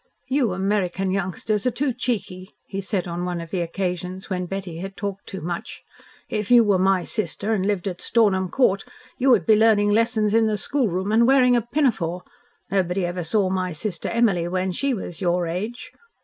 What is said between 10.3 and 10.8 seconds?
in the